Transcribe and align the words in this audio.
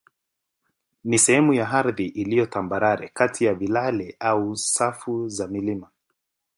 ni 1.03 1.19
sehemu 1.19 1.53
ya 1.53 1.69
ardhi 1.69 2.05
iliyo 2.07 2.45
tambarare 2.45 3.09
kati 3.13 3.45
ya 3.45 3.53
vilele 3.53 4.15
au 4.19 4.55
safu 4.57 5.29
za 5.29 5.47
milima. 5.47 5.89